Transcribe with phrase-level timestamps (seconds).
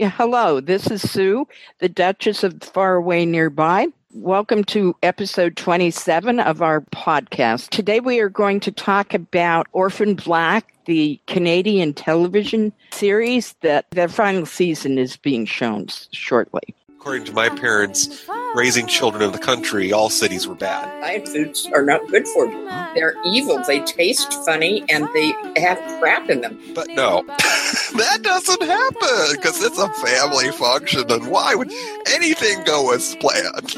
[0.00, 1.48] Hello, this is Sue,
[1.80, 3.88] the Duchess of Far Away Nearby.
[4.14, 7.70] Welcome to episode 27 of our podcast.
[7.70, 14.06] Today we are going to talk about Orphan Black, the Canadian television series that their
[14.06, 16.76] final season is being shown shortly.
[16.98, 21.00] According to my parents, raising children in the country, all cities were bad.
[21.00, 22.64] Diet foods are not good for you.
[22.92, 23.62] They're evil.
[23.62, 26.58] They taste funny and they have crap in them.
[26.74, 31.08] But no, that doesn't happen because it's a family function.
[31.08, 31.70] And why would
[32.08, 33.76] anything go as planned?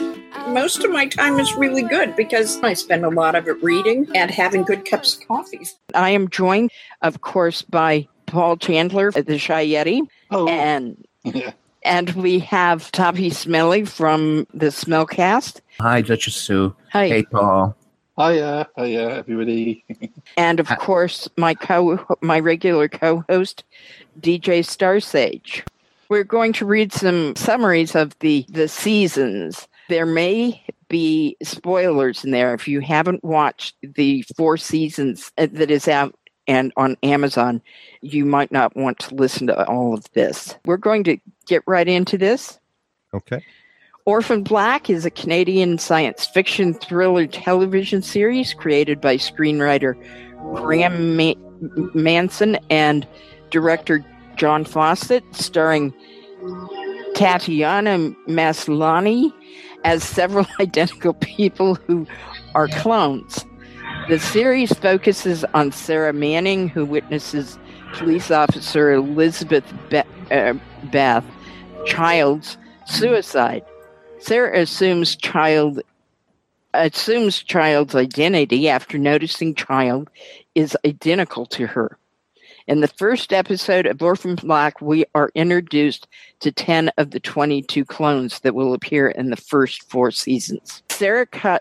[0.55, 4.09] Most of my time is really good because I spend a lot of it reading
[4.15, 5.67] and having good cups of coffee.
[5.95, 6.71] I am joined,
[7.03, 10.01] of course, by Paul Chandler at the Shy Yeti.
[10.31, 10.49] Oh.
[10.49, 11.05] And
[11.83, 15.61] and we have Toppie Smellie from the Smellcast.
[15.81, 16.75] Hi, Duchess Sue.
[16.93, 17.09] Hi.
[17.09, 17.77] Hey, Paul.
[18.19, 19.85] Hiya, hiya, everybody.
[20.37, 23.65] And of course, my co my regular co-host,
[24.21, 25.63] DJ Starsage.
[26.09, 29.69] We're going to read some summaries of the the seasons.
[29.89, 35.71] There may be spoilers in there if you haven't watched the four seasons uh, that
[35.71, 36.15] is out
[36.47, 37.61] and on Amazon.
[38.03, 40.57] You might not want to listen to all of this.
[40.65, 42.59] We're going to get right into this.
[43.15, 43.45] Okay.
[44.07, 49.95] Orphan Black is a Canadian science fiction thriller television series created by screenwriter
[50.55, 51.35] Graeme Ma-
[51.95, 53.07] Manson and
[53.51, 54.05] director
[54.37, 55.93] John Fawcett, starring
[57.15, 59.33] Tatiana Maslany
[59.85, 62.07] as several identical people who
[62.55, 63.45] are clones.
[64.11, 67.61] The series focuses on Sarah Manning, who witnesses
[67.93, 70.55] police officer Elizabeth Be- uh,
[70.91, 71.25] Beth
[71.87, 73.65] Child's suicide.
[74.19, 75.81] Sarah assumes child
[76.75, 80.11] assumes child's identity after noticing child
[80.57, 81.97] is identical to her.
[82.67, 86.09] In the first episode of Orphan Black, we are introduced
[86.41, 90.83] to 10 of the 22 clones that will appear in the first four seasons.
[90.91, 91.61] Sarah Ka-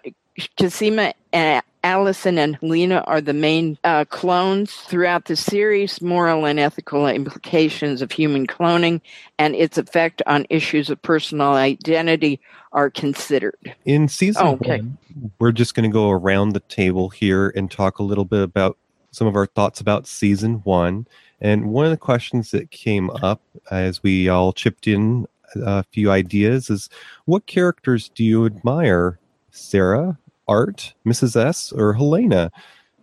[0.58, 6.02] Cosima, uh, Alison, and Helena are the main uh, clones throughout the series.
[6.02, 9.02] Moral and ethical implications of human cloning
[9.38, 12.40] and its effect on issues of personal identity
[12.72, 13.76] are considered.
[13.86, 14.78] In season Oh, okay.
[14.78, 14.98] one,
[15.40, 18.78] we're just going to go around the table here and talk a little bit about
[19.12, 21.08] some of our thoughts about season one.
[21.42, 23.42] And one of the questions that came up
[23.72, 25.26] as we all chipped in
[25.56, 26.90] a few ideas is
[27.26, 29.20] what characters do you admire?
[29.52, 30.18] Sarah,
[30.50, 31.36] Art, Mrs.
[31.36, 32.52] S, or Helena?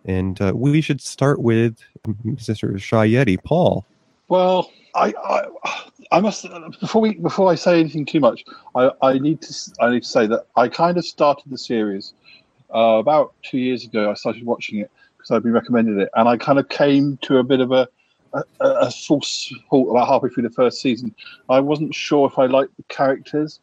[0.05, 2.79] And uh, we should start with Mr.
[2.79, 3.85] Shy Paul.
[4.27, 6.45] Well, I, I, I must
[6.79, 8.43] before we before I say anything too much,
[8.75, 12.13] I, I need to I need to say that I kind of started the series
[12.73, 14.11] uh, about two years ago.
[14.11, 17.37] I started watching it because I'd been recommended it, and I kind of came to
[17.37, 17.87] a bit of a
[18.33, 21.15] a, a false halt about halfway through the first season.
[21.49, 23.59] I wasn't sure if I liked the characters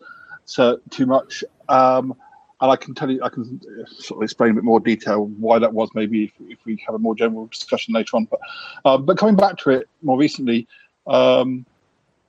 [0.46, 1.44] so too much.
[1.68, 2.14] Um,
[2.60, 5.58] and I can tell you, I can sort of explain a bit more detail why
[5.58, 5.90] that was.
[5.94, 8.24] Maybe if, if we have a more general discussion later on.
[8.26, 8.40] But
[8.84, 10.66] uh, but coming back to it more recently,
[11.06, 11.66] um,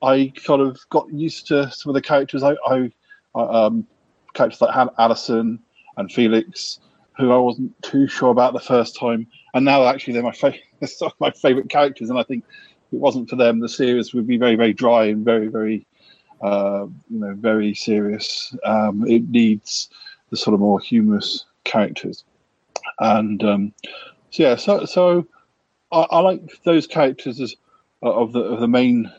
[0.01, 2.43] I kind of got used to some of the characters.
[2.43, 2.91] I, I
[3.35, 3.85] um,
[4.33, 5.59] characters like Alison
[5.97, 6.79] and Felix,
[7.17, 10.53] who I wasn't too sure about the first time, and now actually they're my fa-
[10.79, 12.09] they're of my favorite characters.
[12.09, 12.43] And I think
[12.87, 15.85] if it wasn't for them, the series would be very very dry and very very
[16.41, 18.55] uh, you know very serious.
[18.63, 19.89] Um, it needs
[20.35, 22.25] the sort of more humorous characters,
[22.99, 23.73] and um,
[24.31, 25.25] so yeah, so so
[25.93, 27.55] I, I like those characters as
[28.03, 29.09] uh, of the of the main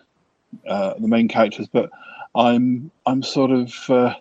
[0.69, 1.88] uh, the main characters, but
[2.34, 4.15] I'm I'm sort of uh,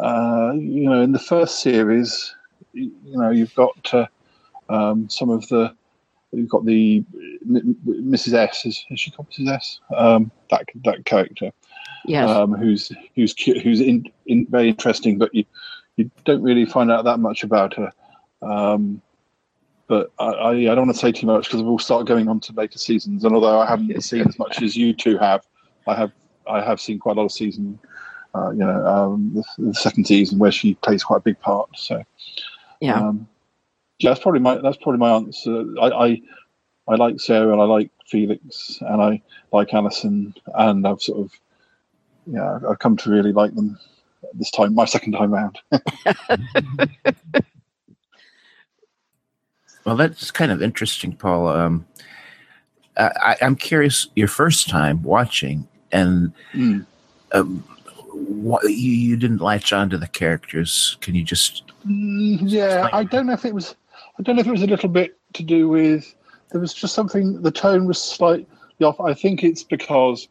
[0.00, 2.34] uh, you know in the first series,
[2.72, 4.06] you know you've got uh,
[4.70, 5.74] um, some of the
[6.32, 7.04] you've got the
[7.46, 9.80] Mrs S is, is she called Mrs S?
[9.94, 11.52] Um, that that character.
[12.04, 12.28] Yes.
[12.28, 15.44] um, who's who's who's in, in very interesting, but you
[15.96, 17.92] you don't really find out that much about her.
[18.40, 19.02] Um,
[19.86, 22.40] but I, I, I don't want to say too much because we'll start going on
[22.40, 23.24] to later seasons.
[23.24, 25.46] And although I haven't seen as much as you two have,
[25.86, 26.12] I have
[26.46, 27.78] I have seen quite a lot of season.
[28.34, 31.68] Uh, you know, um, the, the second season where she plays quite a big part.
[31.76, 32.02] So
[32.80, 32.94] yeah.
[32.94, 33.28] um,
[33.98, 35.64] yeah, that's probably my that's probably my answer.
[35.80, 36.22] I, I
[36.88, 39.22] I like Sarah and I like Felix and I
[39.52, 41.32] like Alison and I've sort of
[42.26, 43.78] yeah I've come to really like them
[44.34, 45.58] this time my second time round.
[49.84, 51.48] Well, that's kind of interesting, Paul.
[51.48, 51.86] Um,
[52.96, 56.86] I, I'm curious, your first time watching, and Mm.
[57.32, 57.64] um,
[58.12, 60.96] what, you, you didn't latch on to the characters.
[61.00, 61.64] Can you just?
[61.86, 63.74] Mm, yeah, I don't know if it was.
[64.18, 66.14] I don't know if it was a little bit to do with.
[66.50, 67.40] There was just something.
[67.42, 68.46] The tone was slightly
[68.82, 69.00] off.
[69.00, 70.28] I think it's because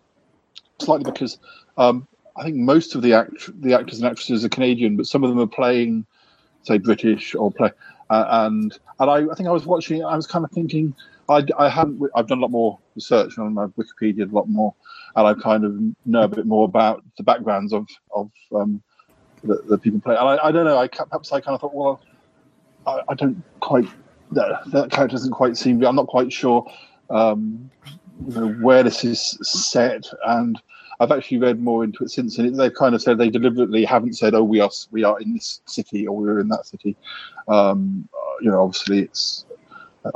[0.80, 1.40] slightly because
[1.78, 5.24] um, I think most of the act the actors and actresses are Canadian, but some
[5.24, 6.06] of them are playing,
[6.64, 7.72] say, British or play.
[8.10, 10.04] Uh, and and I, I think I was watching.
[10.04, 10.94] I was kind of thinking.
[11.30, 12.02] I, I haven't.
[12.16, 14.74] I've done a lot more research on my Wikipedia, a lot more,
[15.16, 18.82] and I kind of know a bit more about the backgrounds of of um,
[19.44, 20.16] the, the people play.
[20.16, 20.78] And I, I don't know.
[20.78, 22.02] I perhaps I kind of thought, well,
[22.86, 23.88] I, I don't quite.
[24.34, 25.84] That, that character doesn't quite seem.
[25.84, 26.66] I'm not quite sure
[27.12, 27.70] um,
[28.28, 30.60] you know, where this is set, and
[31.02, 34.14] I've actually read more into it since, and they've kind of said they deliberately haven't
[34.14, 36.96] said, "Oh, we are we are in this city or we're in that city."
[37.48, 38.08] Um,
[38.40, 39.46] you know, obviously, it's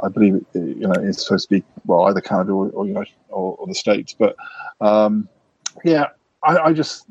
[0.04, 2.94] I believe it, you know it's supposed to be well either Canada or, or you
[2.94, 4.36] know or, or, the states, but
[4.80, 5.28] um,
[5.84, 6.10] yeah,
[6.44, 7.08] I, I just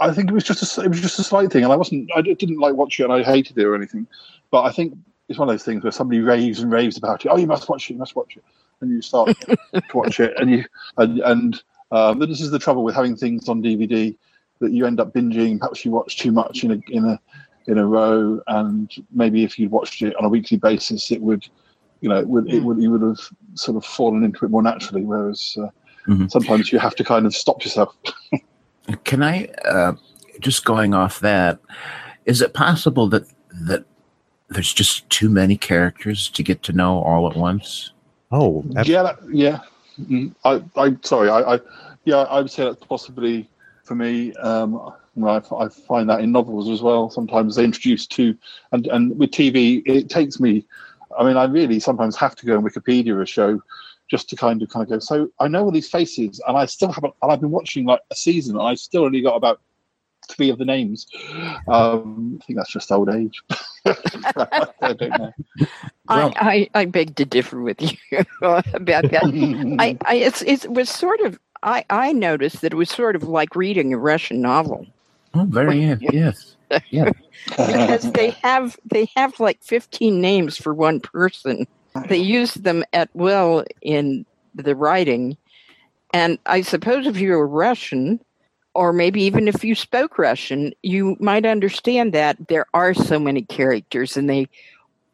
[0.00, 2.10] I think it was just a, it was just a slight thing, and I wasn't
[2.16, 4.08] I didn't like watch it, and I hated it or anything,
[4.50, 4.94] but I think
[5.28, 7.28] it's one of those things where somebody raves and raves about it.
[7.28, 8.42] Oh, you must watch it, you must watch it
[8.80, 10.64] and you start to watch it, and you
[10.96, 14.16] and and um, this is the trouble with having things on DVD
[14.60, 15.58] that you end up binging.
[15.58, 17.20] Perhaps you watch too much in a in a
[17.66, 21.46] in a row, and maybe if you'd watched it on a weekly basis, it would,
[22.00, 23.20] you know, it would it would you would have
[23.54, 25.02] sort of fallen into it more naturally.
[25.02, 25.68] Whereas uh,
[26.06, 26.26] mm-hmm.
[26.26, 27.94] sometimes you have to kind of stop yourself.
[29.04, 29.92] Can I uh,
[30.40, 31.58] just going off that?
[32.24, 33.26] Is it possible that
[33.62, 33.84] that
[34.48, 37.92] there's just too many characters to get to know all at once?
[38.30, 39.60] Oh, yeah, that, yeah.
[40.00, 41.60] Mm, I, I, sorry, I, I,
[42.04, 43.48] yeah, I would say that's possibly
[43.84, 44.32] for me.
[44.34, 44.92] Um,
[45.22, 47.10] I, I find that in novels as well.
[47.10, 48.36] Sometimes they introduce two,
[48.72, 50.64] and and with TV, it takes me.
[51.18, 53.60] I mean, I really sometimes have to go on Wikipedia a show
[54.08, 54.98] just to kind of kind of go.
[55.00, 57.14] So I know all these faces, and I still haven't.
[57.22, 59.60] And I've been watching like a season, and I've still only got about
[60.28, 61.06] three of the names.
[61.66, 63.42] Um, I think that's just old age.
[63.84, 65.32] I don't know.
[66.08, 67.96] I, I, I beg to differ with you
[68.42, 69.76] about that.
[69.78, 73.24] I, I it's, it was sort of I, I noticed that it was sort of
[73.24, 74.86] like reading a Russian novel.
[75.34, 76.56] Oh, very yes,
[76.90, 77.12] yeah.
[77.48, 81.66] because they have they have like fifteen names for one person.
[82.08, 84.24] They use them at will in
[84.54, 85.36] the writing,
[86.14, 88.20] and I suppose if you're a Russian,
[88.78, 93.42] or maybe even if you spoke Russian, you might understand that there are so many
[93.42, 94.46] characters and they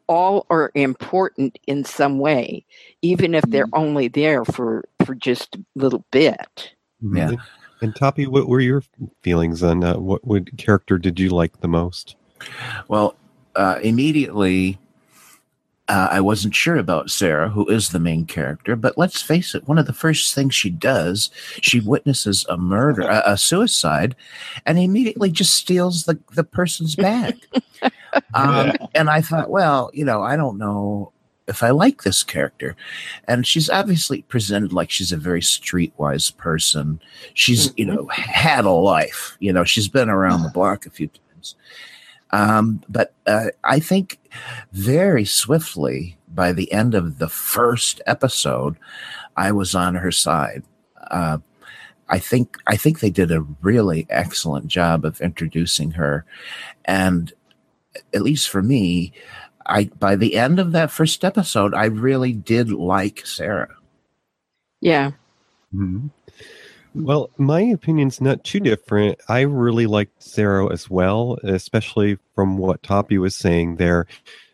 [0.06, 2.62] all are important in some way,
[3.00, 3.80] even if they're mm-hmm.
[3.80, 6.74] only there for, for just a little bit.
[7.02, 7.16] Mm-hmm.
[7.16, 7.32] Yeah.
[7.80, 8.82] And Toppie, what were your
[9.22, 12.16] feelings on uh, what, what character did you like the most?
[12.88, 13.16] Well,
[13.56, 14.78] uh, immediately
[15.88, 19.68] uh, I wasn't sure about Sarah, who is the main character, but let's face it,
[19.68, 24.16] one of the first things she does, she witnesses a murder, a, a suicide,
[24.64, 27.38] and immediately just steals the, the person's bag.
[28.34, 31.12] um, and I thought, well, you know, I don't know
[31.46, 32.76] if I like this character.
[33.28, 37.00] And she's obviously presented like she's a very streetwise person.
[37.34, 37.96] She's, you mm-hmm.
[37.96, 41.56] know, had a life, you know, she's been around the block a few times.
[42.34, 44.18] Um, but uh, I think
[44.72, 48.76] very swiftly, by the end of the first episode,
[49.36, 50.64] I was on her side.
[51.12, 51.38] Uh,
[52.08, 56.24] I think I think they did a really excellent job of introducing her,
[56.84, 57.32] and
[58.12, 59.12] at least for me,
[59.66, 63.76] I by the end of that first episode, I really did like Sarah.
[64.80, 65.12] Yeah.
[65.72, 66.08] Mm-hmm.
[66.94, 69.20] Well, my opinion's not too different.
[69.28, 74.06] I really liked Sarah as well, especially from what Toppie was saying there,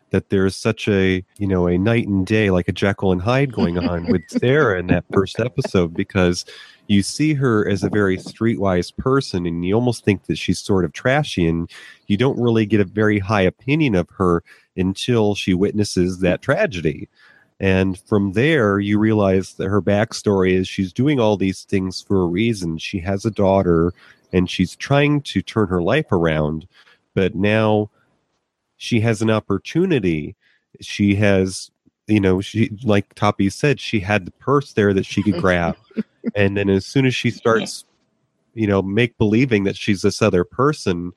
[0.09, 3.53] that there's such a, you know, a night and day, like a Jekyll and Hyde
[3.53, 6.43] going on with Sarah in that first episode, because
[6.87, 10.83] you see her as a very streetwise person and you almost think that she's sort
[10.83, 11.69] of trashy and
[12.07, 14.43] you don't really get a very high opinion of her
[14.75, 17.07] until she witnesses that tragedy.
[17.61, 22.23] And from there, you realize that her backstory is she's doing all these things for
[22.23, 22.79] a reason.
[22.79, 23.93] She has a daughter
[24.33, 26.67] and she's trying to turn her life around,
[27.13, 27.91] but now
[28.77, 30.35] she has an opportunity.
[30.81, 31.69] She has,
[32.07, 35.77] you know, she, like Toppie said, she had the purse there that she could grab.
[36.33, 37.85] and then as soon as she starts,
[38.55, 41.11] you know, make believing that she's this other person,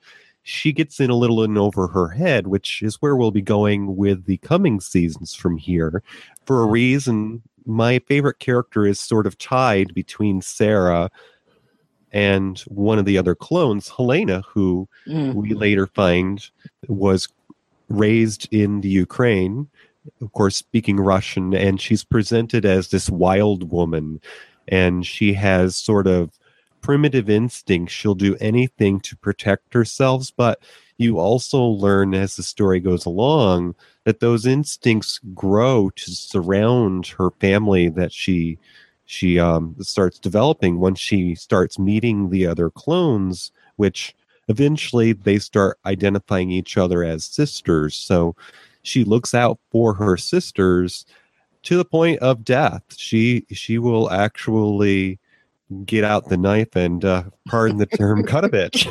[0.47, 3.95] she gets in a little in over her head, which is where we'll be going
[3.95, 6.03] with the coming seasons from here.
[6.45, 11.09] For a reason, my favorite character is sort of tied between Sarah
[12.11, 15.33] and one of the other clones, Helena, who mm.
[15.33, 16.47] we later find
[16.87, 17.27] was
[17.89, 19.67] raised in the Ukraine,
[20.21, 24.21] of course, speaking Russian, and she's presented as this wild woman.
[24.67, 26.37] And she has sort of
[26.85, 27.93] primitive instincts.
[27.93, 30.61] She'll do anything to protect herself, but
[30.97, 33.73] you also learn as the story goes along
[34.03, 38.59] that those instincts grow to surround her family that she
[39.07, 44.15] she um, starts developing once she starts meeting the other clones, which
[44.47, 47.95] eventually they start identifying each other as sisters.
[47.95, 48.35] So
[48.83, 51.05] she looks out for her sisters
[51.63, 52.83] to the point of death.
[52.95, 55.19] She she will actually
[55.85, 58.85] get out the knife and uh, pardon the term, cut a bitch.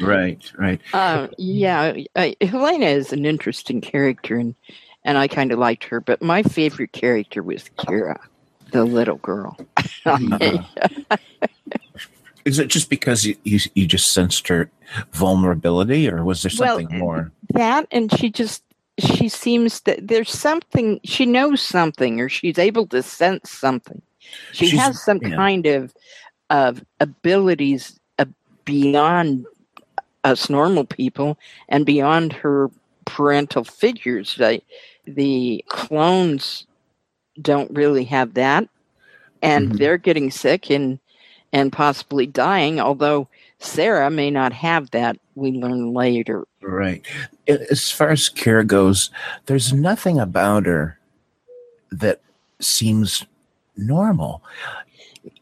[0.00, 0.80] right, right.
[0.92, 4.54] Uh, yeah, uh, Helena is an interesting character, and
[5.04, 6.00] and I kind of liked her.
[6.00, 8.18] But my favorite character was Kira,
[8.72, 9.56] the little girl.
[12.44, 14.70] Is it just because you, you, you just sensed her
[15.12, 17.32] vulnerability, or was there Well, something more?
[17.50, 18.62] that, and she just
[18.98, 24.00] she seems that there's something she knows something, or she's able to sense something.
[24.52, 25.34] She She's- has some yeah.
[25.36, 25.94] kind of
[26.50, 28.24] of abilities uh,
[28.64, 29.46] beyond
[30.24, 31.36] us normal people
[31.68, 32.70] and beyond her
[33.04, 34.36] parental figures.
[34.38, 34.64] Like,
[35.06, 36.66] the clones
[37.42, 38.68] don't really have that,
[39.42, 39.78] and Mhm.
[39.78, 40.98] they're getting sick and
[41.52, 42.80] and possibly dying.
[42.80, 43.28] Although
[43.60, 46.44] Sarah may not have that, we learn later.
[46.60, 47.06] Right.
[47.48, 49.10] As far as Kira goes,
[49.46, 50.98] there's nothing about her
[51.90, 52.20] that
[52.60, 53.24] seems
[53.76, 54.42] normal.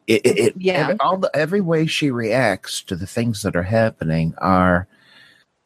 [0.07, 0.75] It, it, it- Yeah.
[0.89, 4.87] every, all the every way she reacts to the things that are happening are.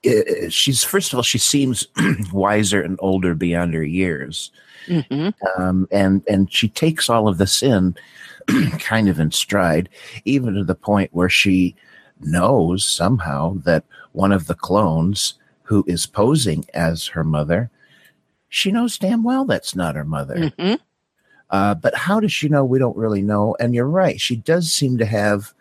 [0.06, 1.86] i- i- she's first of all, she seems
[2.32, 4.50] wiser and older beyond her years,
[4.86, 7.96] hmm um, and and she takes all of this in,
[8.78, 9.88] kind of in stride,
[10.24, 11.74] even to the point where she
[12.20, 17.70] knows somehow that one of the clones who is posing as her mother,
[18.48, 20.52] she knows damn well that's not her mother.
[20.58, 20.74] hmm
[21.50, 22.64] Uh, but how does she know?
[22.64, 23.56] We don't really know.
[23.58, 24.20] And you're right.
[24.20, 25.52] She does seem to have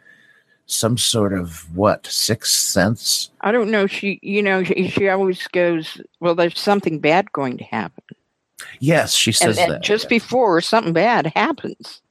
[0.66, 3.32] some sort of what sixth sense.
[3.42, 3.88] I don't know.
[3.88, 8.04] She, you know, she, she always goes, "Well, there's something bad going to happen,"
[8.80, 9.82] Yes, she says and that.
[9.84, 10.10] just yeah.
[10.10, 12.02] before something bad happens,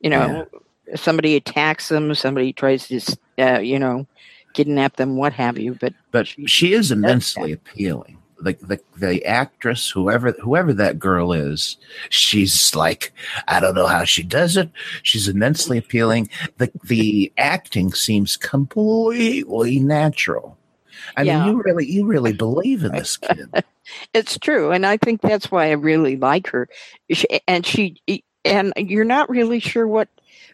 [0.00, 0.46] you know,
[0.94, 3.00] somebody attacks them, somebody tries to,
[3.38, 4.06] uh, you know,
[4.52, 5.74] kidnap them, what have you.
[5.80, 6.96] But but she- she is that.
[6.96, 8.18] immensely appealing.
[8.40, 11.76] The, the the actress, whoever whoever that girl is,
[12.10, 13.12] she's like
[13.48, 14.70] I don't know how she does it.
[15.02, 16.28] She's immensely appealing.
[16.58, 20.58] The the acting seems completely natural.
[21.16, 21.44] I Yeah.
[21.44, 23.48] mean, you really you really believe in this kid.
[24.14, 26.68] it's true, and I think that's why I really like her.
[27.10, 27.96] She, and she,
[28.44, 30.08] and you're not really sure what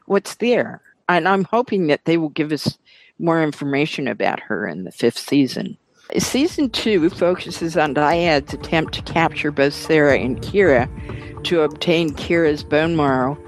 [0.07, 2.79] what's there, and I'm hoping that they will give us
[3.19, 5.77] more information about her in the fifth season.
[6.19, 10.89] Season two focuses on Dyad's attempt to capture both Sarah and Kira
[11.45, 13.39] to obtain Kira's bone marrow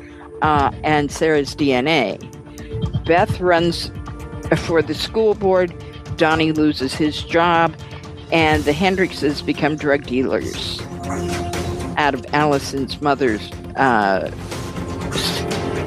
[0.43, 2.19] uh, and Sarah's DNA.
[3.05, 3.91] Beth runs
[4.57, 5.75] for the school board.
[6.17, 7.75] Donnie loses his job,
[8.33, 10.81] and the Hendrixes become drug dealers
[11.97, 14.31] out of Alison's mother's uh,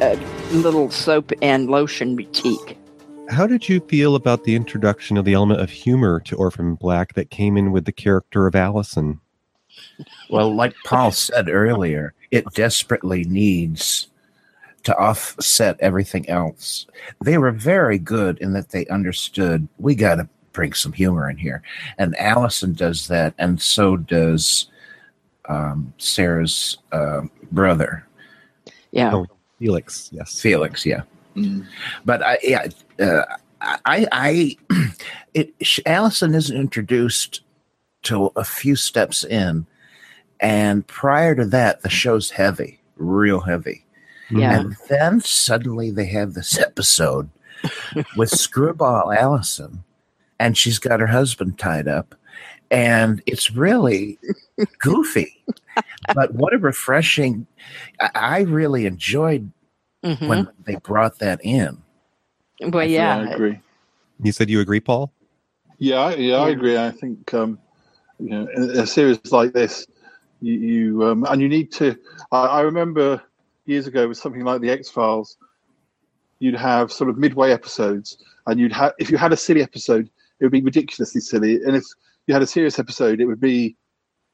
[0.01, 0.15] uh,
[0.51, 2.76] little soap and lotion boutique.
[3.29, 7.13] How did you feel about the introduction of the element of humor to Orphan Black
[7.13, 9.19] that came in with the character of Alison?
[10.29, 14.07] Well, like Paul said earlier, it desperately needs
[14.84, 16.88] to offset everything else.
[17.24, 21.38] They were very good in that they understood we got to bring some humor in
[21.38, 21.62] here.
[21.98, 24.67] And Alison does that, and so does
[25.50, 28.05] um, Sarah's uh, brother,
[28.91, 29.13] Yeah.
[29.13, 29.27] Oh.
[29.60, 30.39] Felix, yes.
[30.39, 30.86] Felix.
[30.86, 31.01] Yeah.
[32.06, 32.67] But I, yeah,
[33.00, 33.24] uh,
[33.62, 34.58] I, I,
[35.34, 35.53] it,
[35.86, 37.41] Alison isn't introduced
[38.03, 39.65] till a few steps in,
[40.39, 43.86] and prior to that, the show's heavy, real heavy.
[44.29, 44.60] Yeah.
[44.60, 47.29] And then suddenly they have this episode
[48.17, 49.84] with Screwball Alison,
[50.39, 52.15] and she's got her husband tied up,
[52.70, 54.20] and it's really
[54.79, 55.44] goofy.
[56.13, 57.48] but what a refreshing!
[58.00, 59.51] I, I really enjoyed
[60.07, 60.27] Mhm.
[60.27, 61.81] when they brought that in.
[62.61, 63.17] well, I yeah.
[63.17, 63.59] I agree.
[64.23, 65.11] You said you agree, Paul?
[65.77, 66.77] Yeah, I- yeah, I agree.
[66.77, 67.59] I think um,
[68.19, 69.85] you know, in a series like this,
[70.41, 71.95] you, you um, and you need to.
[72.31, 73.21] I, I remember
[73.65, 75.37] years ago with something like the X Files,
[76.39, 80.09] you'd have sort of midway episodes, and you'd have if you had a silly episode,
[80.39, 81.83] it would be ridiculously silly, and if
[82.25, 83.75] you had a serious episode, it would be.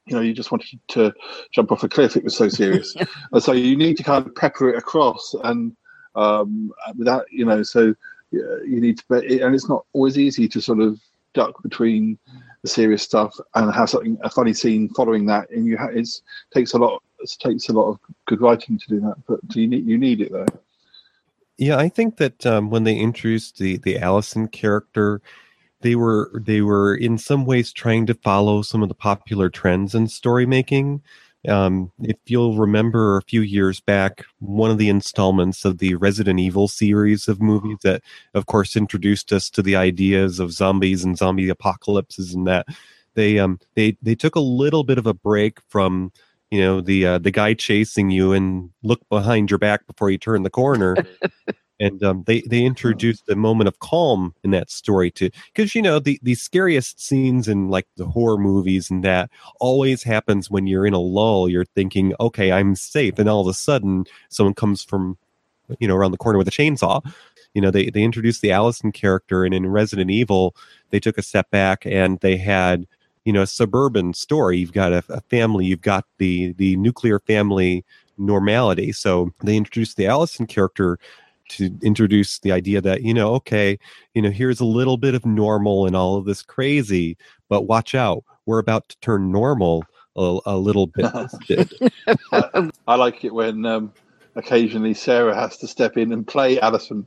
[0.06, 1.14] You know, you just wanted to
[1.52, 2.18] jump off a cliff.
[2.18, 2.96] It was so serious,
[3.32, 5.76] and so you need to kind of pepper it across, and
[6.16, 7.96] um, without you know, so
[8.32, 9.06] you need to.
[9.16, 11.00] And it's not always easy to sort of
[11.34, 12.18] duck between
[12.62, 16.22] the serious stuff and have something a funny scene following that and you ha- it's
[16.54, 19.68] takes a lot it takes a lot of good writing to do that but you
[19.68, 20.46] need you need it though
[21.58, 25.22] Yeah, I think that um, when they introduced the the Alison character,
[25.84, 29.96] they were they were in some ways trying to follow some of the popular trends
[29.96, 31.04] in story making,
[31.48, 36.40] Um, if you'll remember a few years back, one of the installments of the Resident
[36.40, 38.02] Evil series of movies that,
[38.34, 42.66] of course, introduced us to the ideas of zombies and zombie apocalypses and that
[43.16, 46.12] they um they they took a little bit of a break from
[46.52, 50.18] you know the uh, the guy chasing you and look behind your back before you
[50.18, 50.96] turn the corner
[51.84, 55.82] and um, they they introduced the moment of calm in that story too because you
[55.82, 60.68] know the the scariest scenes in like the horror movies and that always happens when
[60.68, 61.50] you're in a lull.
[61.50, 65.18] You're thinking okay i'm safe and all of a sudden someone comes from
[65.80, 67.02] you know around the corner with a chainsaw.
[67.54, 70.56] You know they they introduced the allison character and in resident evil
[70.90, 72.88] they took a step back and they had
[73.26, 74.58] you know a suburban story.
[74.58, 77.86] You've got a, a family you've got the the nuclear family
[78.18, 78.92] normality.
[78.92, 81.00] So they introduced the allison character
[81.50, 83.78] to introduce the idea that you know okay
[84.14, 87.18] you know here's a little bit of normal and all of this crazy
[87.50, 89.84] but watch out we're about to turn normal
[90.16, 91.06] a, a little bit
[92.32, 93.94] I, I like it when um,
[94.36, 97.06] occasionally Sarah has to step in and play Alison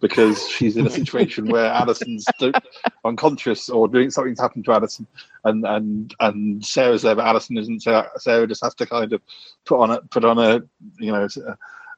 [0.00, 2.26] because she's in a situation where Alison's
[3.04, 5.06] unconscious or doing something's happened to Alison,
[5.44, 7.82] and and and Sarah's there, but Alison isn't.
[7.82, 9.22] So Sarah just has to kind of
[9.64, 10.62] put on a put on a
[10.98, 11.26] you know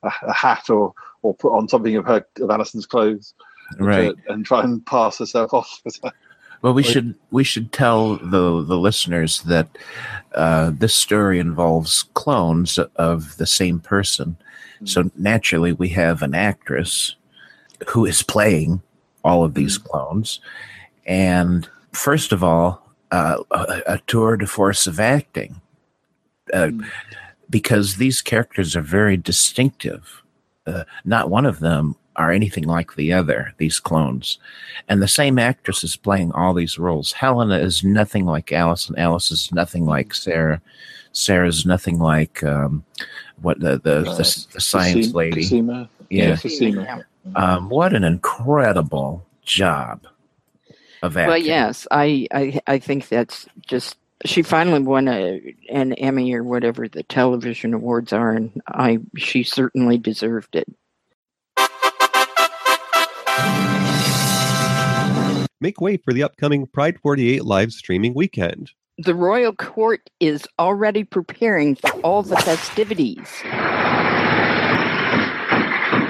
[0.03, 3.35] a, a hat or or put on something of her of Alison's clothes,
[3.79, 4.15] Right.
[4.27, 5.81] to- and try and pass herself off.
[5.87, 6.01] as
[6.63, 9.79] Well, we Like- should we should tell the the listeners that
[10.35, 14.37] uh, this story involves clones of the same person.
[14.85, 17.15] So naturally, we have an actress
[17.89, 18.81] who is playing
[19.25, 20.41] all of these clones,
[21.07, 25.61] and first of all, uh, a, a tour de force of acting,
[26.55, 26.71] uh,
[27.51, 30.23] because these characters are very distinctive.
[30.67, 33.55] Uh, not one of them are anything like the other.
[33.59, 34.39] These clones
[34.89, 37.13] and the same actress is playing all these roles.
[37.13, 40.61] Helena is nothing like Alice, and Alice is nothing like Sarah.
[41.13, 42.85] Sarah's nothing like um,
[43.43, 45.43] what the the, the, the science Cosima- lady.
[45.43, 45.91] Cosima.
[46.11, 46.37] Yeah.
[46.37, 47.05] Cosima.
[47.37, 50.07] Um, what an incredible job
[51.03, 51.29] of acting.
[51.29, 53.97] Well, yes, I, I I think that's just
[54.27, 59.43] she finally won a an Emmy or whatever the television awards are, and I she
[59.43, 60.67] certainly deserved it.
[65.61, 71.05] make way for the upcoming pride 48 live streaming weekend The royal court is already
[71.05, 73.29] preparing for all the festivities.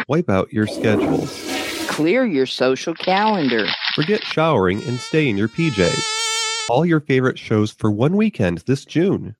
[0.08, 1.46] wipe out your schedules
[1.88, 3.66] Clear your social calendar.
[3.94, 6.19] forget showering and stay in your pjs
[6.70, 9.34] all your favorite shows for one weekend this june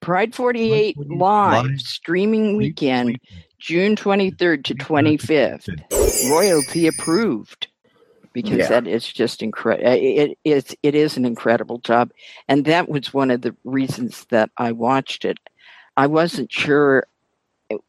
[0.00, 3.18] Pride 48 Pride 48 live live streaming weekend,
[3.58, 6.30] June 23rd to 25th.
[6.30, 7.66] Royalty approved.
[8.32, 8.68] Because Yeah.
[8.68, 9.88] that is just incredible.
[9.90, 12.12] Uh, it is it is an incredible job,
[12.46, 15.38] and that was one of the reasons that I watched it.
[15.96, 17.06] I wasn't sure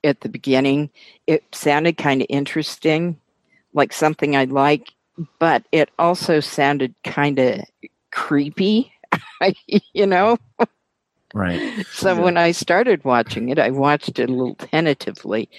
[0.03, 0.89] at the beginning.
[1.27, 3.19] It sounded kind of interesting,
[3.73, 4.87] like something I'd like,
[5.39, 7.61] but it also sounded kind of
[8.11, 8.91] creepy.
[9.93, 10.37] you know,
[11.33, 11.85] right.
[11.93, 12.21] so Yeah.
[12.21, 15.49] when I started watching it, I watched it a little tentatively.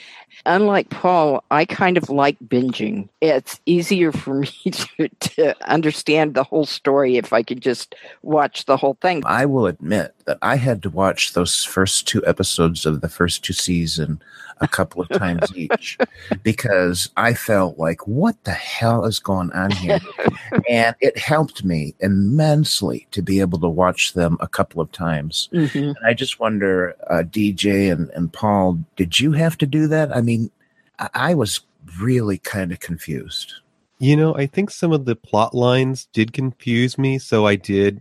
[0.46, 3.08] Unlike Paul, I kind of like binging.
[3.20, 8.66] It's easier for me to, to understand the whole story if I could just watch
[8.66, 9.22] the whole thing.
[9.26, 13.42] I will admit that I had to watch those first two episodes of the first
[13.42, 14.20] two season
[14.60, 15.96] a couple of times each
[16.42, 20.00] because I felt like, what the hell is going on here?
[20.68, 25.48] and it helped me immensely to be able to watch them a couple of times.
[25.52, 25.96] Mhm.
[25.96, 30.14] And I just wonder, uh, DJ and, and Paul, did you have to do that?
[30.14, 30.50] I mean,
[30.98, 31.60] I, I was
[31.98, 33.54] really kind of confused.
[33.98, 38.00] you know i think some of the plot lines did confuse me so i did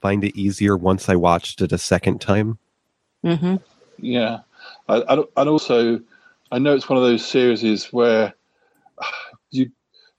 [0.00, 2.58] find it easier once i watched it a second time
[3.24, 3.60] Mhm.
[3.98, 4.38] Yeah,
[4.88, 6.00] I, I, and also
[6.52, 8.34] I know it's one of those series where
[9.50, 9.70] you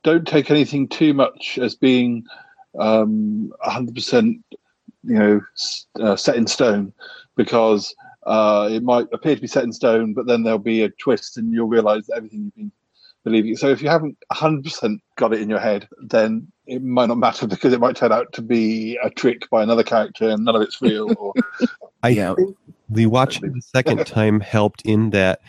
[0.04, 2.26] don't take anything too much as being
[2.78, 4.42] um, 100%
[5.04, 5.42] you know
[6.02, 6.94] uh, set in stone
[7.36, 10.89] because uh, it might appear to be set in stone, but then there'll be a
[10.89, 12.72] twist and you'll realize everything you've been
[13.24, 13.56] believing.
[13.56, 17.47] So if you haven't 100% got it in your head, then it might not matter
[17.53, 20.62] because it might turn out to be a trick by another character and none of
[20.62, 21.13] it's real.
[21.17, 21.34] Or
[22.03, 22.34] i Yeah.
[22.89, 25.41] the watching the second time helped in that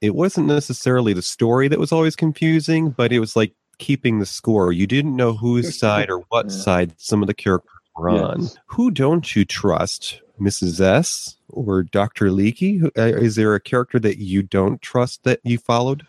[0.00, 4.26] it wasn't necessarily the story that was always confusing but it was like keeping the
[4.26, 6.56] score you didn't know whose side or what Yeah.
[6.56, 8.56] side some of the characters were on Yes.
[8.66, 13.98] who don't you trust mrs s or dr Leekie Who- uh, is there a character
[13.98, 16.06] that you don't trust that you followed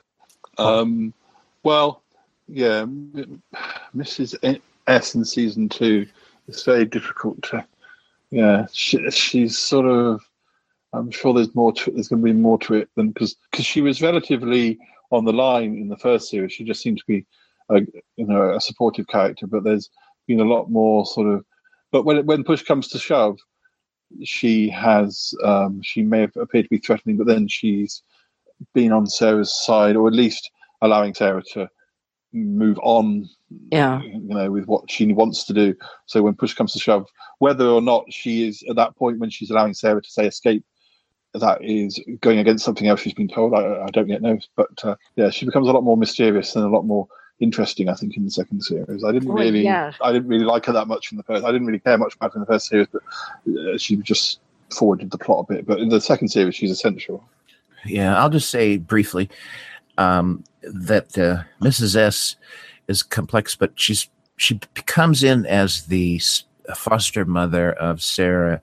[0.58, 1.14] Um,
[1.64, 2.02] well,
[2.48, 2.86] yeah,
[3.96, 4.60] Mrs.
[4.88, 6.08] S in season two.
[6.48, 7.66] is very difficult to
[8.30, 10.22] yeah, she, she's sort of.
[10.94, 11.72] I'm sure there's more.
[11.74, 14.78] To, there's going to be more to it than because because she was relatively
[15.12, 16.54] on the line in the first series.
[16.54, 17.26] She just seemed to be,
[17.70, 17.82] a,
[18.16, 19.48] you know, a supportive character.
[19.48, 19.90] But there's
[20.28, 21.46] been a lot more sort of.
[21.92, 23.38] But when when push comes to shove,
[24.24, 28.04] she has um, she may have appeared to be threatening, but then she's
[28.74, 30.50] been on Sarah's side, or at least
[30.82, 31.70] allowing Sarah to
[32.34, 33.30] move on.
[33.72, 34.02] Yeah.
[34.02, 35.76] You know, with what she wants to do.
[36.06, 37.08] So when push comes to shove,
[37.40, 40.66] whether or not she is at that point when she's allowing Sarah to say escape,
[41.34, 43.54] that is going against something else she's been told.
[43.54, 46.66] I, I don't yet know, but uh, yeah, she becomes a lot more mysterious and
[46.66, 47.08] a lot more
[47.40, 47.90] interesting.
[47.90, 49.92] I think in the second series, I didn't Well, really, yeah.
[50.02, 51.46] I didn't really like her that much in the first.
[51.46, 53.04] I didn't really care much about her in the first series, but
[53.54, 54.40] uh, she just
[54.72, 55.66] forwarded the plot a bit.
[55.66, 57.24] But in the second series, she's essential.
[57.86, 59.30] Yeah, I'll just say briefly
[59.98, 61.96] um, that uh, Mrs.
[61.96, 62.36] S
[62.88, 66.22] is complex, but she's she comes in as the
[66.76, 68.62] foster mother of Sarah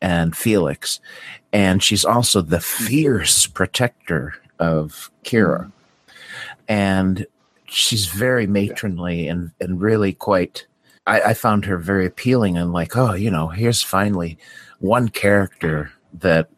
[0.00, 1.00] and Felix,
[1.52, 5.70] and she's also the fierce protector of Kira,
[6.68, 7.26] and
[7.66, 10.66] she's very matronly and and really quite.
[11.04, 14.38] I, I found her very appealing and like, oh, you know, here's finally
[14.78, 16.48] one character that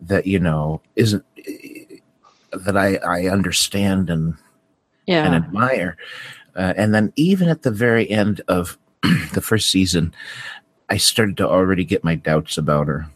[0.00, 1.24] that you know isn't
[2.64, 4.34] that I I understand and
[5.06, 5.24] yeah.
[5.24, 5.96] and admire.
[6.56, 8.76] Uh, and then even at the very end of
[9.32, 10.12] the first season,
[10.88, 13.06] I started to already get my doubts about her.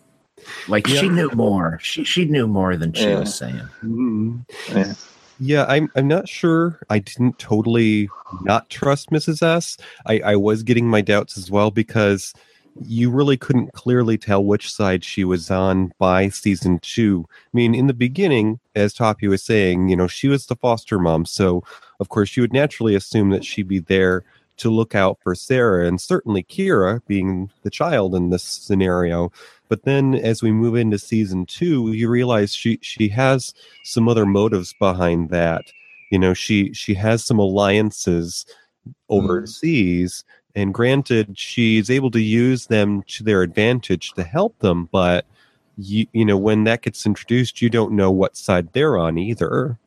[0.68, 1.78] Like she knew more.
[1.83, 3.20] She she knew more than she Yeah.
[3.20, 3.68] was saying.
[3.83, 4.44] Mhm.
[4.68, 4.94] Yeah.
[5.40, 6.78] Yeah, I'm I'm not sure.
[6.88, 8.09] I didn't totally
[8.42, 9.42] not trust Mrs.
[9.42, 9.76] S.
[10.07, 12.33] I, I was getting my doubts as well because
[12.80, 17.26] you really couldn't clearly tell which side she was on by season two.
[17.30, 20.98] I mean, in the beginning, as Toppie was saying, you know, she was the foster
[20.98, 21.62] mom, so
[22.00, 24.24] of course you would naturally assume that she'd be there
[24.58, 29.32] to look out for Sarah and certainly Kira being the child in this scenario.
[29.68, 33.54] But then as we move into season two, you realize she she has
[33.85, 35.64] some other motives behind that.
[36.11, 38.44] You know, she she has some alliances
[38.87, 38.92] mm-hmm.
[39.08, 44.88] overseas, and granted, she's able to use them to their advantage to help them.
[44.92, 45.26] But
[45.78, 49.78] you you know, when that gets introduced, you don't know what side they're on either.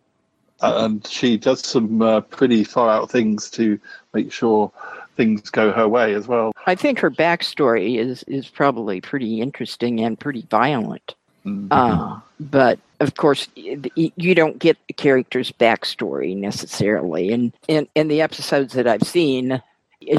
[0.62, 3.80] and she does some uh, pretty far out things to
[4.14, 4.72] make sure
[5.16, 6.52] things go her way as well.
[6.66, 11.16] I think her backstory is is probably pretty interesting and pretty violent.
[11.46, 11.68] Mm.
[11.70, 17.32] Uh, but of course, you don't get the character's backstory necessarily.
[17.32, 19.62] And in, in the episodes that I've seen,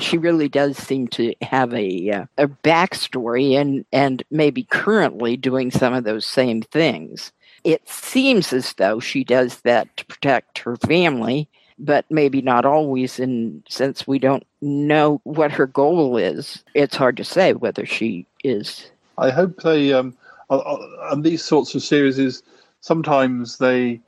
[0.00, 5.70] she really does seem to have a uh, a backstory and and maybe currently doing
[5.70, 7.32] some of those same things.
[7.64, 13.18] It seems as though she does that to protect her family, but maybe not always.
[13.18, 18.26] And since we don't know what her goal is, it's hard to say whether she
[18.44, 18.90] is.
[19.18, 20.16] I hope they um,
[20.50, 22.42] and these sorts of series is
[22.80, 24.00] sometimes they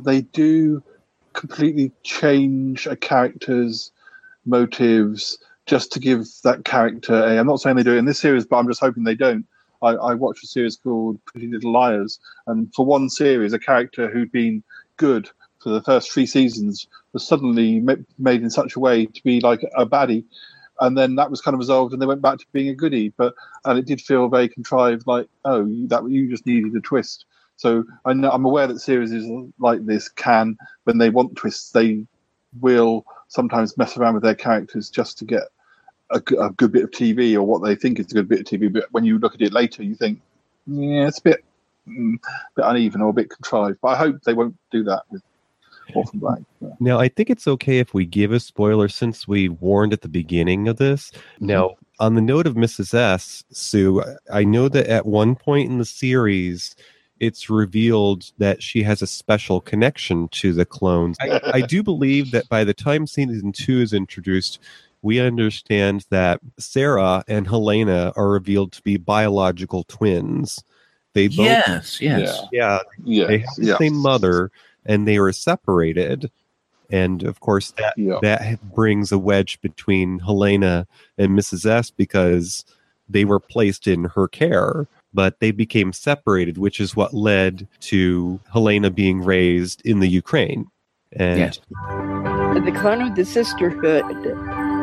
[0.00, 0.82] they do
[1.32, 3.90] completely change a character's
[4.46, 7.38] motives just to give that character a.
[7.38, 9.46] I'm not saying they do it in this series, but I'm just hoping they don't.
[9.82, 14.08] I, I watched a series called Pretty Little Liars, and for one series, a character
[14.08, 14.62] who'd been
[14.96, 15.28] good
[15.62, 17.80] for the first three seasons was suddenly
[18.18, 20.24] made in such a way to be like a baddie,
[20.80, 23.10] and then that was kind of resolved, and they went back to being a goodie.
[23.10, 27.24] But and it did feel very contrived, like oh, that you just needed a twist.
[27.56, 29.12] So I know, I'm aware that series
[29.58, 32.04] like this can, when they want twists, they
[32.60, 35.42] will sometimes mess around with their characters just to get
[36.10, 38.72] a good bit of TV or what they think is a good bit of TV.
[38.72, 40.20] But when you look at it later, you think,
[40.66, 41.44] yeah, it's a bit,
[41.88, 42.16] mm,
[42.54, 43.78] bit uneven or a bit contrived.
[43.82, 45.22] But I hope they won't do that with
[45.94, 46.38] Orphan Black.
[46.60, 46.68] Yeah.
[46.78, 50.08] Now, I think it's okay if we give a spoiler since we warned at the
[50.08, 51.10] beginning of this.
[51.40, 52.94] Now, on the note of Mrs.
[52.94, 56.76] S, Sue, I know that at one point in the series,
[57.20, 61.16] it's revealed that she has a special connection to the clones.
[61.20, 64.58] I, I do believe that by the time season two is introduced,
[65.02, 70.58] we understand that Sarah and Helena are revealed to be biological twins.
[71.12, 72.40] They both, Yes, yes.
[72.52, 73.26] yeah, Yeah.
[73.26, 73.78] they have the yeah.
[73.78, 74.50] same mother
[74.84, 76.30] and they were separated
[76.90, 78.18] and of course that Yeah.
[78.20, 82.62] that brings a wedge between helena and mrs s because
[83.08, 88.38] they were placed in her care but they became separated which is what led to
[88.52, 90.66] helena being raised in the ukraine
[91.12, 91.60] and Yes.
[92.64, 94.04] The clone of the sisterhood,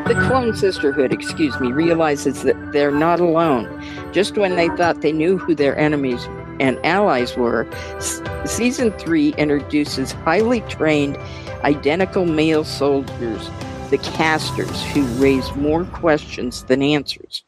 [0.05, 3.65] the clone sisterhood, excuse me, realizes that they're not alone.
[4.11, 6.25] Just when they thought they knew who their enemies
[6.59, 7.65] and allies were,
[7.95, 11.17] s- season three introduces highly trained,
[11.63, 13.49] identical male soldiers,
[13.89, 17.43] the Castors, who raise more questions than answers.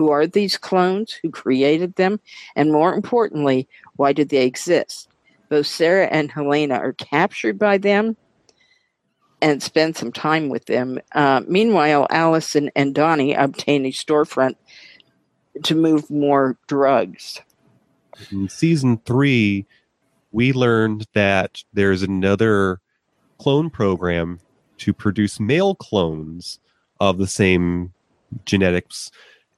[0.00, 1.12] Who are these clones?
[1.12, 2.20] Who created them?
[2.56, 5.10] And more importantly, why did they exist?
[5.50, 8.16] Both Sarah and Helena are captured by them
[9.42, 11.00] and spend some time with them.
[11.12, 14.54] Uh, meanwhile, Alison and Donnie obtain a storefront
[15.64, 17.42] to move more drugs.
[18.32, 19.66] In season three,
[20.32, 22.80] we learned that there's another
[23.36, 24.40] clone program
[24.78, 26.58] to produce male clones
[27.00, 27.92] of the same
[28.46, 29.10] genetics.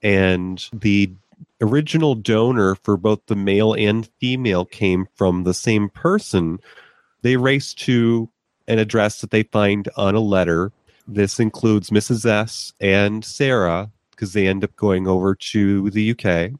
[0.03, 1.11] And the
[1.61, 6.59] original donor for both the male and female came from the same person.
[7.21, 8.29] They race to
[8.67, 10.71] an address that they find on a letter.
[11.07, 12.25] This includes Mrs.
[12.25, 16.51] S and Sarah because they end up going over to the UK.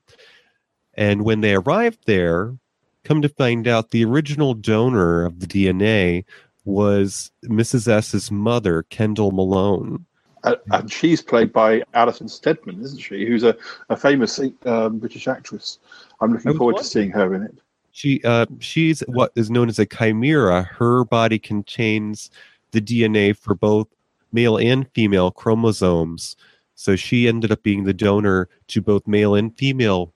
[0.95, 2.57] And when they arrived there,
[3.03, 6.25] come to find out the original donor of the DNA
[6.65, 7.87] was Mrs.
[7.87, 10.05] S's mother, Kendall Malone.
[10.43, 13.25] Uh, and she's played by Alison Steadman, isn't she?
[13.25, 13.55] Who's a,
[13.89, 15.79] a famous um, British actress.
[16.19, 17.55] I'm looking forward to seeing her in it.
[17.91, 20.63] She uh, she's what is known as a chimera.
[20.63, 22.31] Her body contains
[22.71, 23.87] the DNA for both
[24.31, 26.35] male and female chromosomes.
[26.75, 30.11] So she ended up being the donor to both male and female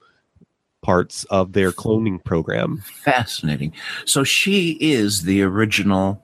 [0.81, 2.83] parts of their cloning program.
[3.03, 3.73] Fascinating.
[4.05, 6.23] So she is the original.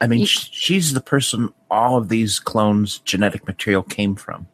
[0.00, 4.46] I mean, she's the person all of these clones' genetic material came from.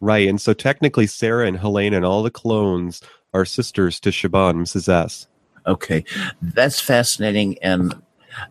[0.00, 0.28] Right.
[0.28, 3.00] And so technically, Sarah and Helena and all the clones
[3.32, 4.88] are sisters to Siobhan, Mrs.
[4.88, 5.28] S.
[5.66, 6.04] Okay.
[6.40, 7.56] That's fascinating.
[7.62, 7.94] And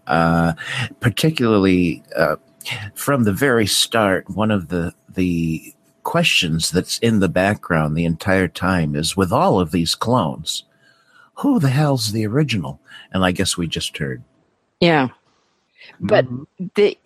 [0.07, 0.53] uh,
[1.01, 2.37] particularly uh,
[2.95, 8.47] from the very start, one of the, the questions that's in the background the entire
[8.47, 10.63] time is with all of these clones,
[11.35, 12.79] who the hell's the original?
[13.11, 14.23] And I guess we just heard.
[14.79, 15.09] Yeah.
[15.99, 16.65] But mm-hmm.
[16.75, 16.97] the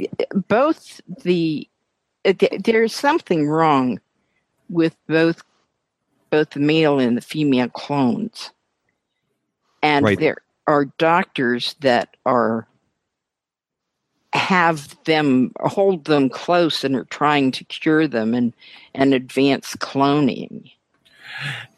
[0.47, 1.67] both the,
[2.23, 3.99] the there's something wrong
[4.69, 5.43] with both
[6.29, 8.51] both the male and the female clones.
[9.81, 10.19] And right.
[10.19, 12.67] there are doctors that are
[14.33, 18.53] have them hold them close and are trying to cure them and
[18.93, 20.71] and advance cloning.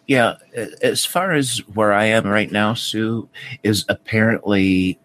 [0.08, 0.36] Yeah,
[0.82, 3.30] as far as where I am right now, Sue
[3.64, 4.98] is apparently,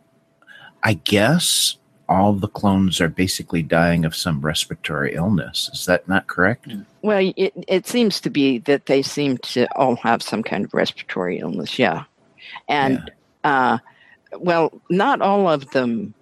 [0.82, 1.76] I guess,
[2.08, 5.70] all the clones are basically dying of some respiratory illness.
[5.72, 6.68] Is that not correct?
[7.02, 10.74] Well, it, it seems to be that they seem to all have some kind of
[10.74, 12.04] respiratory illness, yeah.
[12.68, 13.10] And,
[13.44, 13.72] yeah.
[13.72, 13.78] Uh,
[14.38, 16.14] well, not all of them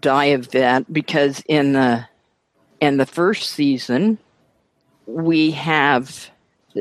[0.00, 2.06] die of that because in the
[2.80, 4.18] in the first season
[5.06, 6.28] we have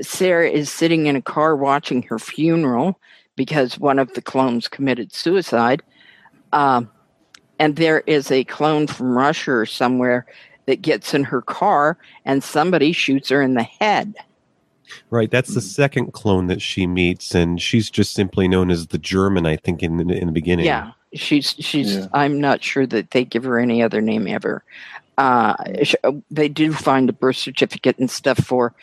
[0.01, 2.99] Sarah is sitting in a car watching her funeral
[3.35, 5.83] because one of the clones committed suicide.
[6.51, 6.89] Um,
[7.59, 10.25] and there is a clone from Russia or somewhere
[10.65, 14.15] that gets in her car and somebody shoots her in the head.
[15.09, 18.97] Right, that's the second clone that she meets, and she's just simply known as the
[18.97, 20.65] German, I think, in the, in the beginning.
[20.65, 21.95] Yeah, she's she's.
[21.95, 22.07] Yeah.
[22.13, 24.63] I'm not sure that they give her any other name ever.
[25.17, 25.55] Uh,
[26.29, 28.73] they do find a birth certificate and stuff for,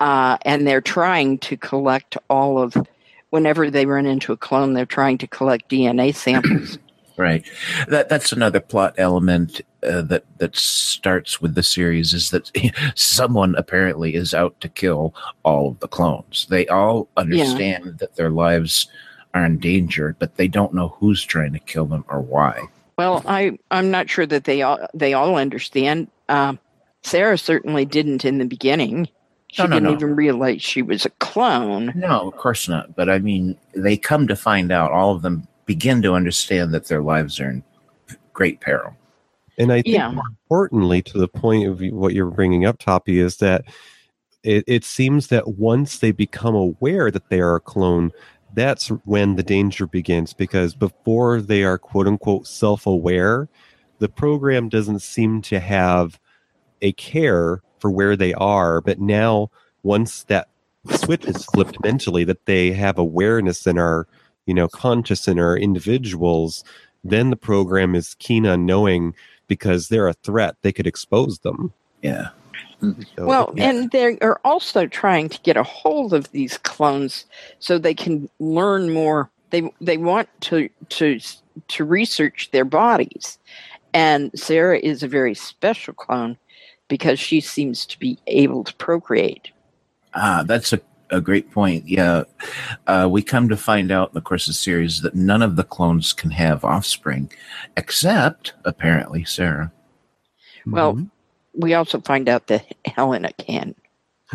[0.00, 2.76] uh, and they're trying to collect all of.
[3.30, 6.78] Whenever they run into a clone, they're trying to collect DNA samples.
[7.16, 7.44] Right.
[7.88, 12.50] That that's another plot element uh, that that starts with the series is that
[12.94, 16.46] someone apparently is out to kill all of the clones.
[16.50, 17.92] They all understand yeah.
[17.98, 18.88] that their lives
[19.32, 22.68] are endangered, but they don't know who's trying to kill them or why.
[22.98, 26.08] Well, I I'm not sure that they all they all understand.
[26.28, 26.54] Uh,
[27.02, 29.08] Sarah certainly didn't in the beginning.
[29.52, 29.92] She no, no, didn't no.
[29.92, 31.92] even realize she was a clone.
[31.94, 32.96] No, of course not.
[32.96, 36.86] But I mean, they come to find out all of them begin to understand that
[36.86, 37.64] their lives are in
[38.32, 38.96] great peril.
[39.58, 40.10] And I think yeah.
[40.10, 43.64] more importantly, to the point of what you're bringing up, Toppie, is that
[44.42, 48.12] it, it seems that once they become aware that they are a clone,
[48.54, 53.48] that's when the danger begins because before they are quote unquote self aware,
[53.98, 56.20] the program doesn't seem to have
[56.82, 58.80] a care for where they are.
[58.80, 59.50] But now,
[59.82, 60.48] once that
[60.90, 64.06] switch is flipped mentally, that they have awareness and are
[64.46, 66.64] you know conscious in our individuals
[67.10, 69.14] then the program is keen on knowing
[69.46, 71.72] because they're a threat they could expose them.
[72.02, 72.28] Yeah.
[72.80, 73.70] So, well yeah.
[73.70, 77.24] and they are also trying to get a hold of these clones
[77.58, 79.30] so they can learn more.
[79.50, 81.18] They they want to to
[81.68, 83.38] to research their bodies.
[83.94, 86.36] And sarah is a very special clone
[86.88, 89.50] because she seems to be able to procreate.
[90.14, 91.88] Ah that's a a great point.
[91.88, 92.24] Yeah,
[92.86, 95.56] uh, we come to find out in the course of the series that none of
[95.56, 97.30] the clones can have offspring,
[97.76, 99.72] except apparently Sarah.
[100.66, 101.04] Well, mm-hmm.
[101.54, 103.74] we also find out that Helena can.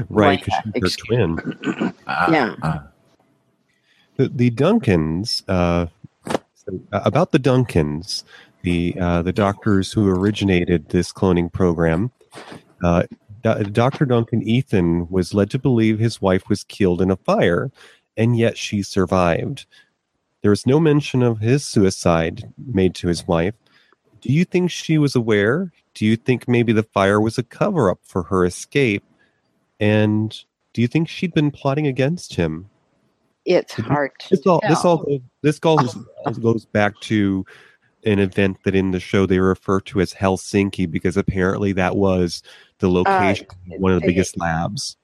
[0.09, 1.93] Right, because she's her twin.
[2.07, 2.55] Ah, Yeah.
[2.63, 2.87] ah.
[4.17, 5.87] The, the Duncans, uh,
[6.53, 8.23] so, uh, about the Duncans,
[8.61, 12.11] the uh, the doctors who originated this cloning program.
[13.41, 14.05] Do- Dr.
[14.05, 17.71] Duncan Ethan was led to believe his wife was killed in a fire,
[18.17, 19.65] and yet she survived.
[20.41, 23.53] There is no mention of his suicide made to his wife.
[24.21, 25.71] Do you think she was aware?
[25.93, 29.03] Do you think maybe the fire was a cover up for her escape?
[29.79, 30.31] And
[30.73, 32.69] do you think she'd been plotting against him?
[33.45, 35.03] It's hard This all this all
[35.41, 36.31] this goes oh.
[36.31, 37.43] goes back to
[38.05, 42.43] an event that in the show they refer to as Helsinki because apparently that was
[42.81, 44.97] the uh, location of one of the they- biggest labs.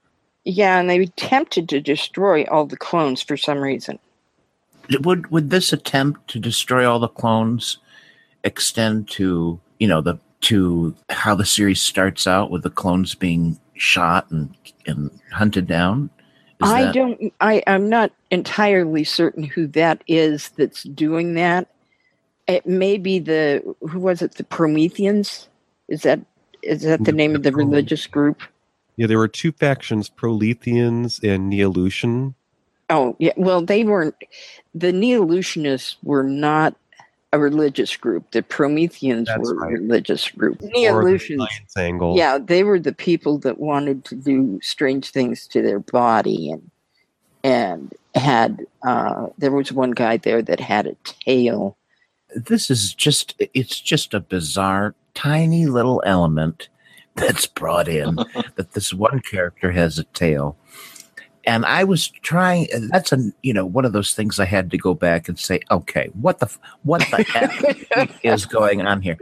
[0.43, 3.99] Yeah, and they attempted to destroy all the clones for some reason.
[5.01, 7.79] Would would this attempt to destroy all the clones
[8.45, 13.59] extend to you know the to how the series starts out with the clones being
[13.75, 16.09] shot and and hunted down?
[16.63, 17.33] Is I that- don't.
[17.41, 21.67] I I'm not entirely certain who that is that's doing that.
[22.47, 24.35] It may be the who was it?
[24.35, 25.49] The Prometheans.
[25.89, 26.21] Is that
[26.67, 28.41] is that the name of the religious group?
[28.97, 32.33] Yeah, there were two factions, Proletheans and Neolution.
[32.89, 33.33] Oh yeah.
[33.37, 34.15] Well, they weren't.
[34.73, 36.75] The Neolutionists were not
[37.33, 38.31] a religious group.
[38.31, 39.69] The Prometheans That's were right.
[39.73, 40.61] a religious group.
[40.61, 42.15] or the angle.
[42.17, 46.71] Yeah, they were the people that wanted to do strange things to their body and
[47.43, 51.77] and had uh there was one guy there that had a tail.
[52.35, 56.69] This is just it's just a bizarre tiny little element
[57.15, 58.15] that's brought in
[58.55, 60.55] that this one character has a tail.
[61.45, 64.77] And i was trying that's a you know one of those things i had to
[64.77, 69.17] go back and say okay what the f- what the heck is going on here?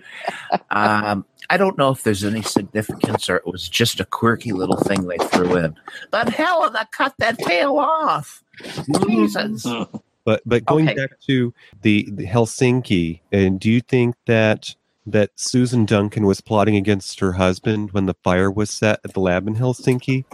[0.71, 4.77] Um i don't know if there's any significance or it was just a quirky little
[4.77, 5.75] thing they threw in.
[6.09, 8.43] But hell cut that tail off.
[9.07, 9.67] Jesus
[10.25, 10.95] But but going Okay.
[10.95, 16.75] back to the, the Helsinki, and do you think that that Susan Duncan was plotting
[16.75, 20.25] against her husband when the fire was set at the lab in Helsinki?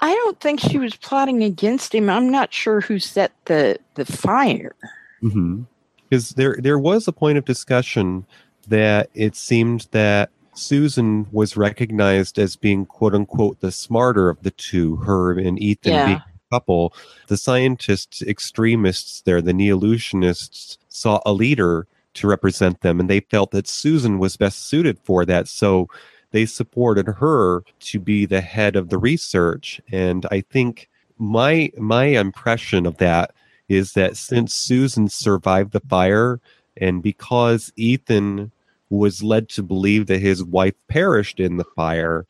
[0.00, 2.10] I don't think she was plotting against him.
[2.10, 4.74] I'm not sure who set the the fire.
[5.22, 5.62] Mm-hmm.
[6.10, 8.26] Because there there was a point of discussion
[8.68, 14.50] that it seemed that Susan was recognized as being quote unquote the smarter of the
[14.50, 16.06] two, her and Ethan Yeah.
[16.06, 16.94] being couple.
[17.28, 23.50] The scientists, extremists there, the Neolutionists, saw a leader to represent them, and they felt
[23.50, 25.48] that Susan was best suited for that.
[25.48, 25.88] So
[26.30, 29.80] they supported her to be the head of the research.
[29.92, 33.32] And I think my my impression of that
[33.68, 36.40] is that since Susan survived the fire,
[36.76, 38.52] and because Ethan
[38.90, 42.26] was led to believe that his wife perished in the fire,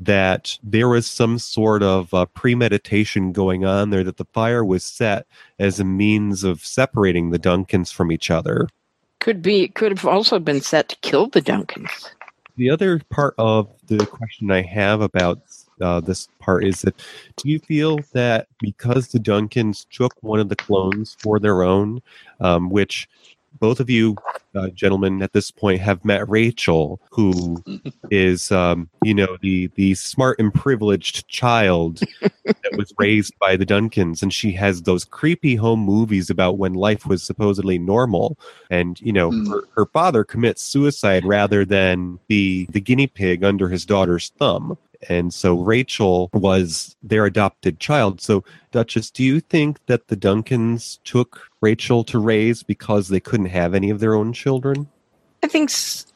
[0.00, 4.84] that there was some sort of uh, premeditation going on there, that the fire was
[4.84, 5.26] set
[5.58, 8.68] as a means of separating the Duncans from each other.
[9.20, 12.10] Could be could have also been set to kill the Duncans.
[12.56, 15.40] The other part of the question I have about
[15.80, 17.00] uh, this part is that
[17.36, 22.02] do you feel that because the Duncans took one of the clones for their own,
[22.40, 23.08] um, which
[23.60, 24.16] both of you
[24.54, 27.62] uh, gentlemen at this point have met Rachel, who
[28.10, 32.00] is, um, you know, the the smart and privileged child
[32.44, 36.74] that was raised by the Duncans, and she has those creepy home movies about when
[36.74, 38.38] life was supposedly normal,
[38.70, 39.48] and you know, Mm.
[39.50, 44.78] her, her father commits suicide rather than be the guinea pig under his daughter's thumb.
[45.08, 48.20] And so Rachel was their adopted child.
[48.20, 53.46] So, Duchess, do you think that the Duncans took Rachel to raise because they couldn't
[53.46, 54.88] have any of their own children?
[55.42, 55.70] I think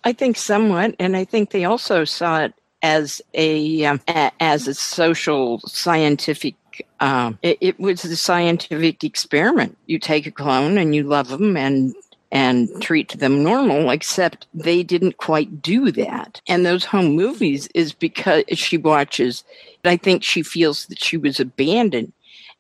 [0.05, 4.67] I think somewhat, and I think they also saw it as a, um, a as
[4.67, 6.55] a social scientific.
[7.01, 9.77] Um, it, it was a scientific experiment.
[9.87, 11.95] You take a clone and you love them and
[12.33, 16.41] and treat them normal, except they didn't quite do that.
[16.49, 19.45] And those home movies is because she watches.
[19.85, 22.13] I think she feels that she was abandoned,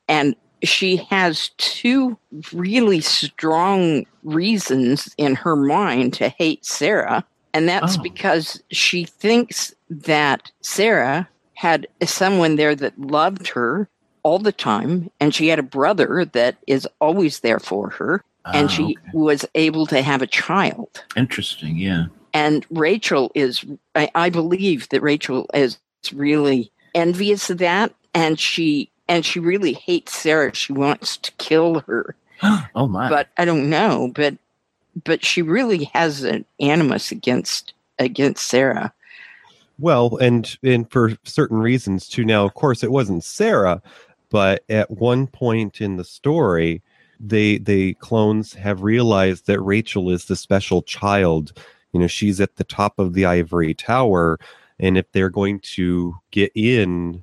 [0.08, 2.16] and she has two
[2.52, 7.24] really strong reasons in her mind to hate Sarah.
[7.54, 8.02] And that's Oh.
[8.02, 13.88] because she thinks that Sarah had someone there that loved her
[14.22, 15.10] all the time.
[15.20, 18.22] And she had a brother that is always there for her.
[18.52, 18.96] And Ah, she okay.
[19.12, 21.04] was able to have a child.
[21.16, 25.78] interesting yeah And Rachel is, I, I believe that Rachel is
[26.12, 27.92] really envious of that.
[28.14, 30.54] And she, and she really hates Sarah.
[30.54, 32.16] She wants to kill her
[32.74, 34.10] oh my but I don't know.
[34.14, 34.36] But
[35.04, 38.92] but she really has an animus against against Sarah.
[39.78, 42.24] Well, and and for certain reasons too.
[42.24, 43.82] Now, of course, it wasn't Sarah,
[44.30, 46.82] but at one point in the story,
[47.20, 51.52] they the clones have realized that Rachel is the special child.
[51.92, 54.38] You know, she's at the top of the ivory tower,
[54.78, 57.22] and if they're going to get in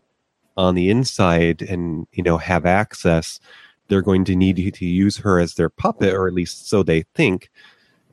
[0.59, 3.39] on the inside and you know have access,
[3.87, 7.03] they're going to need to use her as their puppet, or at least so they
[7.15, 7.49] think.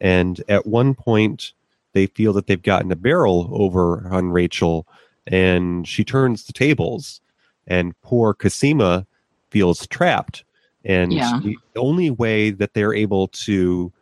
[0.00, 1.52] And at one point,
[1.92, 4.86] they feel that they've gotten a barrel over on Rachel,
[5.26, 7.20] and she turns the tables,
[7.66, 9.06] and poor Cosima
[9.50, 10.44] feels trapped.
[10.84, 11.40] And Yeah.
[11.42, 13.92] the only way that they're able to,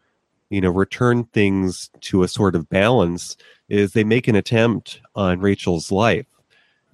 [0.51, 3.38] you know, return things to a sort of balance
[3.70, 6.26] is they make an attempt on Rachel's life.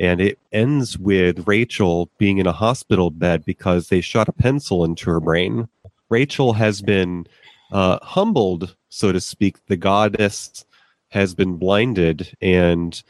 [0.00, 4.82] And it ends with Rachel being in a hospital bed because they shot a pencil
[4.82, 5.68] into her brain.
[6.08, 7.26] Rachel has been
[7.70, 9.64] uh, humbled, so to speak.
[9.66, 10.64] The goddess
[11.10, 13.00] has been blinded, and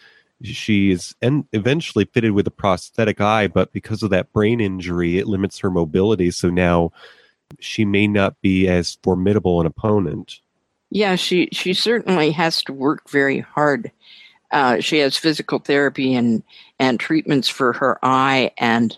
[0.43, 3.47] she is en- eventually fitted with a prosthetic eye.
[3.47, 6.33] But because of that brain injury, it limits her mobility.
[6.33, 6.91] So now
[7.61, 10.41] she may not be as formidable an opponent.
[10.91, 13.93] Yeah, she she certainly has to work very hard.
[14.53, 16.43] Uh, she has physical therapy and
[16.79, 18.97] and treatments for her eye, and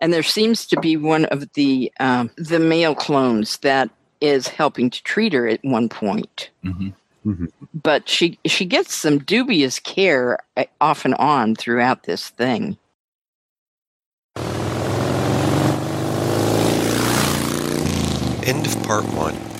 [0.00, 3.90] and there seems to be one of the um, the male clones that
[4.20, 6.50] is helping to treat her at one point.
[6.62, 6.88] hmm
[7.74, 12.78] But she she gets some dubious care uh, off and on throughout this thing.
[18.46, 19.53] End of part one.